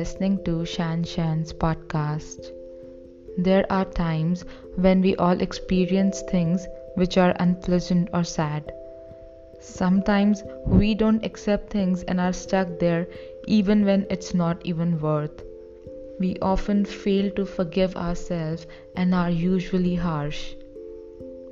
listening 0.00 0.42
to 0.44 0.64
Shan 0.64 1.02
Shan's 1.04 1.52
podcast. 1.52 2.46
There 3.36 3.66
are 3.70 3.84
times 3.84 4.44
when 4.76 5.02
we 5.02 5.14
all 5.16 5.42
experience 5.42 6.22
things 6.22 6.66
which 6.94 7.18
are 7.18 7.34
unpleasant 7.38 8.08
or 8.14 8.24
sad. 8.24 8.72
Sometimes 9.60 10.42
we 10.64 10.94
don't 10.94 11.26
accept 11.26 11.68
things 11.68 12.02
and 12.04 12.18
are 12.18 12.32
stuck 12.32 12.78
there 12.78 13.06
even 13.46 13.84
when 13.84 14.06
it's 14.08 14.32
not 14.32 14.64
even 14.64 14.98
worth. 14.98 15.44
We 16.18 16.34
often 16.40 16.86
fail 16.86 17.30
to 17.32 17.44
forgive 17.44 17.94
ourselves 17.94 18.66
and 18.96 19.14
are 19.14 19.30
usually 19.30 19.96
harsh. 19.96 20.54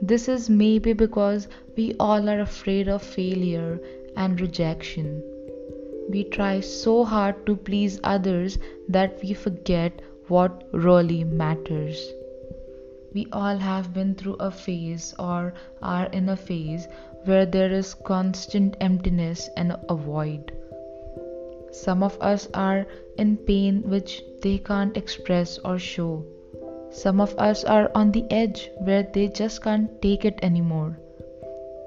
This 0.00 0.28
is 0.28 0.48
maybe 0.48 0.92
because 0.92 1.48
we 1.76 1.94
all 1.98 2.28
are 2.28 2.42
afraid 2.50 2.86
of 2.86 3.02
failure 3.02 3.80
and 4.16 4.40
rejection. 4.40 5.20
We 6.08 6.24
try 6.24 6.60
so 6.60 7.04
hard 7.04 7.46
to 7.46 7.56
please 7.56 7.98
others 8.04 8.58
that 8.88 9.20
we 9.22 9.34
forget 9.34 10.00
what 10.28 10.68
really 10.72 11.24
matters. 11.24 12.12
We 13.12 13.26
all 13.32 13.56
have 13.56 13.94
been 13.94 14.14
through 14.14 14.36
a 14.40 14.50
phase 14.50 15.14
or 15.18 15.54
are 15.82 16.06
in 16.06 16.28
a 16.28 16.36
phase 16.36 16.86
where 17.24 17.46
there 17.46 17.72
is 17.72 17.94
constant 17.94 18.76
emptiness 18.80 19.48
and 19.56 19.76
a 19.88 19.94
void. 19.96 20.52
Some 21.72 22.02
of 22.02 22.16
us 22.20 22.48
are 22.54 22.86
in 23.18 23.36
pain 23.36 23.82
which 23.82 24.22
they 24.42 24.58
can't 24.58 24.96
express 24.96 25.58
or 25.58 25.78
show. 25.78 26.24
Some 26.90 27.20
of 27.20 27.34
us 27.38 27.64
are 27.64 27.90
on 27.94 28.12
the 28.12 28.24
edge 28.30 28.70
where 28.78 29.02
they 29.02 29.28
just 29.28 29.62
can't 29.62 30.00
take 30.00 30.24
it 30.24 30.38
anymore. 30.42 30.98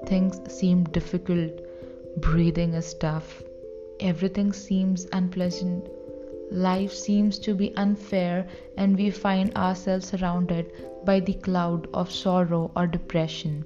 Things 0.06 0.40
seem 0.52 0.84
difficult, 0.84 1.52
breathing 2.18 2.74
is 2.74 2.94
tough, 2.94 3.42
everything 4.00 4.52
seems 4.52 5.06
unpleasant, 5.12 5.88
life 6.50 6.92
seems 6.92 7.38
to 7.40 7.54
be 7.54 7.74
unfair, 7.76 8.46
and 8.76 8.96
we 8.96 9.10
find 9.10 9.54
ourselves 9.56 10.08
surrounded 10.08 10.72
by 11.04 11.20
the 11.20 11.34
cloud 11.34 11.88
of 11.94 12.10
sorrow 12.10 12.70
or 12.76 12.86
depression. 12.86 13.64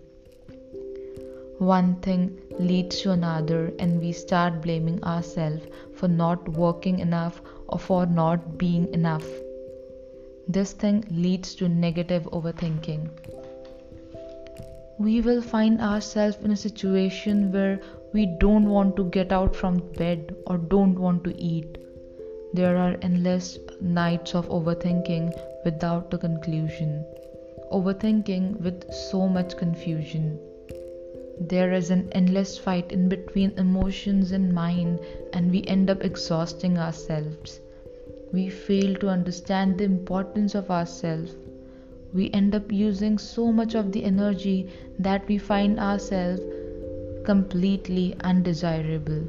One 1.58 1.96
thing 1.96 2.38
leads 2.58 3.00
to 3.02 3.12
another, 3.12 3.72
and 3.78 4.00
we 4.00 4.12
start 4.12 4.60
blaming 4.60 5.02
ourselves 5.04 5.66
for 5.94 6.08
not 6.08 6.48
working 6.48 6.98
enough 6.98 7.40
or 7.68 7.78
for 7.78 8.06
not 8.06 8.58
being 8.58 8.92
enough. 8.92 9.26
This 10.46 10.72
thing 10.72 11.04
leads 11.10 11.54
to 11.54 11.68
negative 11.68 12.24
overthinking. 12.24 13.08
We 14.98 15.20
will 15.20 15.40
find 15.40 15.80
ourselves 15.80 16.36
in 16.42 16.50
a 16.50 16.56
situation 16.56 17.50
where 17.50 17.80
we 18.14 18.26
don't 18.26 18.66
want 18.70 18.94
to 18.94 19.04
get 19.10 19.32
out 19.32 19.56
from 19.56 19.78
bed 19.94 20.36
or 20.46 20.56
don't 20.56 20.96
want 20.96 21.24
to 21.24 21.36
eat. 21.36 21.78
There 22.52 22.76
are 22.76 22.96
endless 23.02 23.58
nights 23.80 24.36
of 24.36 24.48
overthinking 24.48 25.32
without 25.64 26.14
a 26.14 26.18
conclusion, 26.18 27.04
overthinking 27.72 28.60
with 28.60 28.88
so 28.92 29.26
much 29.26 29.56
confusion. 29.56 30.38
There 31.40 31.72
is 31.72 31.90
an 31.90 32.08
endless 32.12 32.56
fight 32.56 32.92
in 32.92 33.08
between 33.08 33.58
emotions 33.58 34.30
and 34.30 34.54
mind, 34.54 35.00
and 35.32 35.50
we 35.50 35.64
end 35.64 35.90
up 35.90 36.04
exhausting 36.04 36.78
ourselves. 36.78 37.58
We 38.32 38.48
fail 38.48 38.94
to 38.96 39.08
understand 39.08 39.78
the 39.78 39.84
importance 39.84 40.54
of 40.54 40.70
ourselves. 40.70 41.34
We 42.12 42.30
end 42.30 42.54
up 42.54 42.70
using 42.70 43.18
so 43.18 43.50
much 43.50 43.74
of 43.74 43.90
the 43.90 44.04
energy 44.04 44.68
that 45.00 45.26
we 45.26 45.36
find 45.36 45.80
ourselves 45.80 46.42
completely 47.24 48.14
undesirable. 48.20 49.22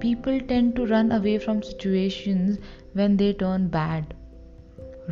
People 0.00 0.40
tend 0.40 0.76
to 0.76 0.86
run 0.86 1.12
away 1.12 1.38
from 1.38 1.62
situations 1.62 2.58
when 2.92 3.16
they 3.16 3.32
turn 3.32 3.68
bad. 3.68 4.14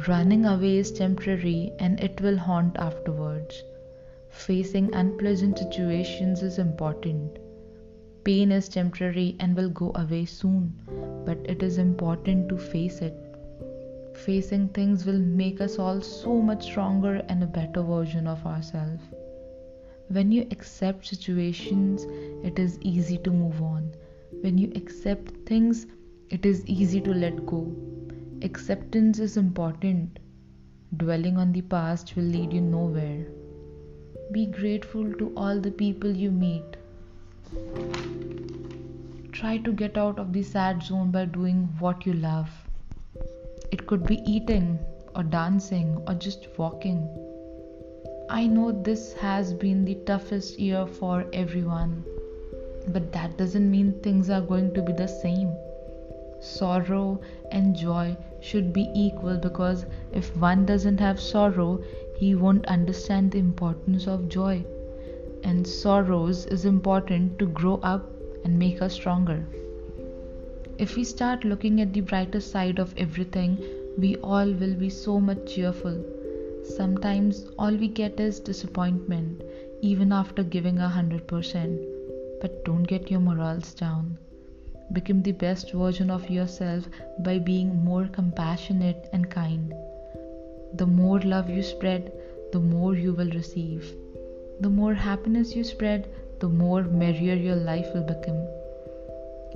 Running 0.09 0.45
away 0.45 0.79
is 0.79 0.91
temporary 0.91 1.73
and 1.79 2.01
it 2.01 2.21
will 2.21 2.37
haunt 2.37 2.77
afterwards. 2.77 3.63
Facing 4.29 4.93
unpleasant 4.93 5.59
situations 5.59 6.43
is 6.43 6.59
important. 6.59 7.39
Pain 8.25 8.51
is 8.51 8.69
temporary 8.69 9.37
and 9.39 9.55
will 9.55 9.71
go 9.71 9.93
away 9.95 10.25
soon, 10.25 10.75
but 11.25 11.39
it 11.45 11.63
is 11.63 11.79
important 11.79 12.49
to 12.49 12.59
face 12.59 13.01
it. 13.01 13.15
Facing 14.15 14.69
things 14.69 15.07
will 15.07 15.19
make 15.19 15.61
us 15.61 15.79
all 15.79 16.01
so 16.01 16.41
much 16.41 16.65
stronger 16.65 17.23
and 17.29 17.43
a 17.43 17.47
better 17.47 17.83
version 17.83 18.27
of 18.27 18.45
ourselves. 18.45 19.03
When 20.09 20.31
you 20.31 20.47
accept 20.51 21.07
situations, 21.07 22.05
it 22.45 22.59
is 22.59 22.79
easy 22.83 23.17
to 23.19 23.31
move 23.31 23.63
on. 23.63 23.91
When 24.43 24.59
you 24.59 24.71
accept 24.77 25.31
things, 25.47 25.87
it 26.29 26.45
is 26.45 26.67
easy 26.67 27.01
to 27.01 27.15
let 27.15 27.47
go. 27.47 27.75
Acceptance 28.43 29.19
is 29.19 29.37
important. 29.39 30.19
Dwelling 30.97 31.39
on 31.39 31.53
the 31.53 31.63
past 31.63 32.15
will 32.17 32.25
lead 32.25 32.53
you 32.53 32.61
nowhere. 32.61 33.27
Be 34.31 34.47
grateful 34.47 35.13
to 35.15 35.33
all 35.37 35.59
the 35.59 35.71
people 35.71 36.11
you 36.11 36.31
meet. 36.31 36.77
Try 39.33 39.59
to 39.59 39.73
get 39.73 39.97
out 39.97 40.19
of 40.19 40.33
the 40.33 40.43
sad 40.43 40.83
zone 40.83 41.11
by 41.11 41.25
doing 41.25 41.69
what 41.79 42.05
you 42.05 42.13
love. 42.13 42.51
It 43.73 43.87
could 43.87 44.07
be 44.07 44.21
eating, 44.27 44.79
or 45.17 45.23
dancing, 45.23 46.03
or 46.07 46.15
just 46.15 46.49
walking. 46.59 47.09
I 48.35 48.49
know 48.49 48.73
this 48.73 49.13
has 49.13 49.53
been 49.55 49.85
the 49.85 49.95
toughest 50.07 50.59
year 50.59 50.89
for 50.89 51.25
everyone, 51.33 52.05
but 52.89 53.13
that 53.13 53.37
doesn't 53.39 53.71
mean 53.71 53.93
things 54.01 54.29
are 54.29 54.41
going 54.41 54.75
to 54.75 54.83
be 54.83 54.93
the 54.93 55.07
same. 55.07 55.53
Sorrow 56.41 57.21
and 57.53 57.77
joy 57.77 58.17
should 58.41 58.73
be 58.73 58.91
equal 58.93 59.37
because 59.37 59.87
if 60.13 60.37
one 60.37 60.67
doesn't 60.67 60.99
have 60.99 61.21
sorrow, 61.21 61.81
he 62.17 62.35
won't 62.35 62.67
understand 62.67 63.31
the 63.31 63.39
importance 63.39 64.09
of 64.09 64.29
joy. 64.29 64.65
And 65.45 65.65
sorrows 65.65 66.45
is 66.47 66.65
important 66.65 67.39
to 67.39 67.47
grow 67.47 67.77
up 67.85 68.11
and 68.45 68.59
make 68.59 68.83
us 68.83 68.95
stronger. 68.95 69.47
If 70.77 70.97
we 70.97 71.05
start 71.05 71.45
looking 71.45 71.81
at 71.81 71.93
the 71.93 72.01
brighter 72.01 72.41
side 72.41 72.81
of 72.81 72.95
everything, 72.97 73.59
we 73.97 74.17
all 74.17 74.53
will 74.53 74.75
be 74.75 74.91
so 74.91 75.21
much 75.21 75.55
cheerful. 75.55 76.05
Sometimes 76.67 77.47
all 77.59 77.77
we 77.77 77.89
get 77.89 78.19
is 78.19 78.41
disappointment, 78.41 79.43
even 79.83 80.13
after 80.13 80.43
giving 80.43 80.79
a 80.79 80.89
hundred 80.89 81.29
percent. 81.29 81.79
But 82.41 82.65
don't 82.65 82.85
get 82.85 83.11
your 83.11 83.21
morals 83.21 83.75
down. 83.75 84.17
Become 84.93 85.23
the 85.23 85.33
best 85.33 85.73
version 85.73 86.11
of 86.11 86.31
yourself 86.31 86.89
by 87.19 87.39
being 87.39 87.85
more 87.85 88.07
compassionate 88.07 89.11
and 89.13 89.31
kind. 89.31 89.75
The 90.75 90.87
more 90.87 91.21
love 91.21 91.51
you 91.51 91.63
spread, 91.63 92.13
the 92.53 92.61
more 92.61 92.95
you 92.95 93.13
will 93.13 93.31
receive. 93.31 93.95
The 94.61 94.71
more 94.71 94.95
happiness 94.95 95.55
you 95.55 95.65
spread, 95.65 96.09
the 96.41 96.49
more 96.49 96.83
merrier 96.85 97.35
your 97.35 97.57
life 97.57 97.93
will 97.95 98.05
become. 98.05 98.47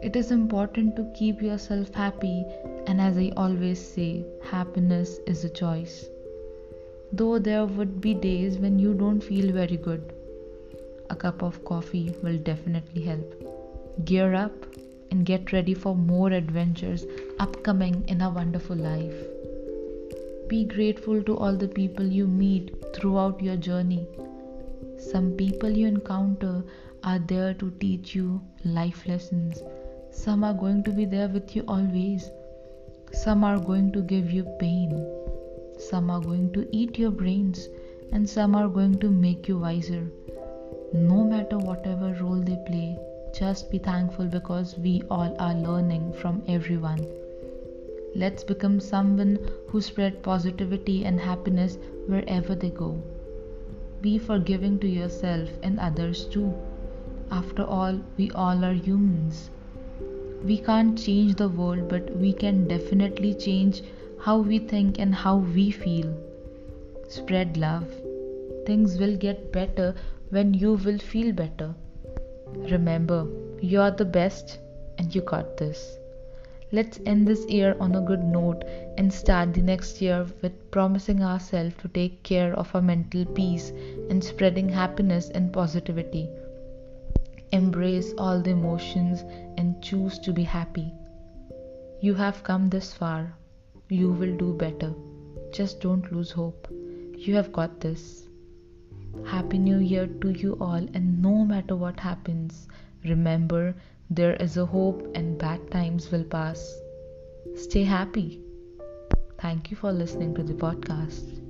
It 0.03 0.15
is 0.15 0.31
important 0.31 0.95
to 0.97 1.11
keep 1.15 1.41
yourself 1.41 1.95
happy, 1.95 2.45
and 2.87 3.01
as 3.01 3.17
I 3.17 3.33
always 3.37 3.81
say, 3.95 4.27
happiness 4.43 5.19
is 5.27 5.45
a 5.45 5.49
choice. 5.49 6.07
Though 7.11 7.39
there 7.39 7.65
would 7.65 8.01
be 8.01 8.13
days 8.13 8.59
when 8.59 8.79
you 8.79 8.93
don't 8.93 9.23
feel 9.23 9.53
very 9.53 9.77
good, 9.77 10.13
a 11.09 11.17
cup 11.17 11.43
of 11.43 11.65
coffee 11.65 12.15
will 12.23 12.37
definitely 12.39 13.03
help. 13.03 14.05
Gear 14.05 14.35
up 14.35 14.53
and 15.11 15.25
get 15.25 15.53
ready 15.53 15.73
for 15.73 15.97
more 15.97 16.31
adventures 16.31 17.07
upcoming 17.39 18.05
in 18.09 18.21
a 18.21 18.29
wonderful 18.29 18.77
life. 18.77 19.15
Be 20.49 20.65
grateful 20.65 21.23
to 21.23 21.37
all 21.37 21.57
the 21.57 21.69
people 21.69 22.05
you 22.05 22.27
meet 22.27 22.75
throughout 22.95 23.43
your 23.43 23.57
journey. 23.57 24.07
Some 24.99 25.33
people 25.33 25.71
you 25.71 25.87
encounter 25.87 26.63
are 27.03 27.19
there 27.19 27.55
to 27.55 27.71
teach 27.81 28.15
you 28.15 28.43
life 28.65 29.07
lessons. 29.07 29.63
Some 30.11 30.45
are 30.45 30.55
going 30.55 30.83
to 30.85 30.91
be 30.91 31.07
there 31.07 31.29
with 31.29 31.57
you 31.57 31.65
always. 31.69 32.31
Some 33.13 33.45
are 33.45 33.59
going 33.59 33.93
to 33.93 34.03
give 34.03 34.31
you 34.31 34.45
pain. 34.59 35.18
Some 35.79 36.11
are 36.11 36.21
going 36.21 36.53
to 36.53 36.69
eat 36.71 36.99
your 36.99 37.11
brains. 37.11 37.69
And 38.11 38.29
some 38.29 38.55
are 38.55 38.69
going 38.69 38.99
to 39.01 39.11
make 39.11 39.49
you 39.49 39.59
wiser. 39.59 40.11
No 40.95 41.25
matter 41.25 41.59
whatever 41.59 42.17
role 42.23 42.41
they 42.41 42.57
play, 42.67 42.99
just 43.35 43.71
be 43.71 43.79
thankful 43.79 44.27
because 44.27 44.79
we 44.79 45.03
all 45.11 45.37
are 45.39 45.55
learning 45.55 46.15
from 46.15 46.43
everyone. 46.49 47.07
Let's 48.15 48.43
become 48.43 48.81
someone 48.81 49.39
who 49.69 49.83
spread 49.83 50.23
positivity 50.23 51.05
and 51.05 51.21
happiness 51.21 51.77
wherever 52.07 52.55
they 52.55 52.71
go. 52.71 53.03
Be 54.01 54.17
forgiving 54.17 54.79
to 54.79 54.89
yourself 54.89 55.51
and 55.63 55.79
others 55.79 56.25
too. 56.25 56.55
After 57.31 57.65
all, 57.65 58.01
we 58.17 58.31
all 58.31 58.65
are 58.65 58.73
humans. 58.73 59.51
We 60.43 60.57
can't 60.57 60.99
change 60.99 61.35
the 61.35 61.51
world, 61.51 61.89
but 61.89 62.17
we 62.17 62.33
can 62.33 62.67
definitely 62.67 63.35
change 63.35 63.83
how 64.21 64.39
we 64.39 64.59
think 64.59 64.99
and 64.99 65.15
how 65.15 65.37
we 65.37 65.71
feel. 65.71 66.13
Spread 67.09 67.57
love. 67.57 67.87
Things 68.67 68.99
will 68.99 69.17
get 69.17 69.53
better 69.53 69.95
when 70.31 70.55
you 70.55 70.75
will 70.75 70.99
feel 70.99 71.33
better. 71.33 71.75
Remember, 72.71 73.27
you 73.61 73.81
are 73.81 73.91
the 73.91 74.05
best 74.05 74.59
and 74.99 75.15
you 75.15 75.23
got 75.23 75.57
this. 75.57 75.99
Let's 76.71 77.01
end 77.07 77.27
this 77.27 77.47
year 77.49 77.77
on 77.81 77.95
a 77.95 78.01
good 78.03 78.23
note 78.23 78.63
and 78.99 79.11
start 79.11 79.55
the 79.55 79.63
next 79.63 80.03
year 80.03 80.27
with 80.43 80.71
promising 80.71 81.23
ourselves 81.23 81.75
to 81.79 81.89
take 81.89 82.23
care 82.23 82.53
of 82.53 82.75
our 82.75 82.83
mental 82.83 83.25
peace 83.25 83.73
and 84.11 84.23
spreading 84.23 84.69
happiness 84.69 85.31
and 85.31 85.51
positivity. 85.51 86.29
Embrace 87.53 88.13
all 88.19 88.43
the 88.43 88.51
emotions 88.51 89.25
and 89.57 89.83
choose 89.83 90.19
to 90.19 90.33
be 90.33 90.43
happy. 90.43 90.93
You 92.03 92.15
have 92.15 92.45
come 92.45 92.69
this 92.69 92.93
far. 92.93 93.33
You 93.91 94.13
will 94.13 94.37
do 94.37 94.53
better. 94.53 94.93
Just 95.51 95.81
don't 95.81 96.13
lose 96.13 96.31
hope. 96.31 96.69
You 97.17 97.35
have 97.37 97.53
got 97.53 97.81
this. 97.81 98.29
Happy 99.25 99.57
New 99.57 99.79
Year 99.79 100.07
to 100.07 100.31
you 100.31 100.59
all, 100.61 100.87
and 100.93 101.23
no 101.23 101.45
matter 101.45 101.75
what 101.75 101.99
happens, 101.99 102.69
remember 103.03 103.75
there 104.11 104.35
is 104.35 104.59
a 104.59 104.67
hope 104.67 105.11
and 105.15 105.39
bad 105.39 105.71
times 105.71 106.13
will 106.13 106.25
pass. 106.25 106.79
Stay 107.57 107.85
happy. 107.85 108.43
Thank 109.39 109.71
you 109.71 109.77
for 109.79 109.91
listening 109.91 110.35
to 110.35 110.43
the 110.43 110.53
podcast. 110.53 111.48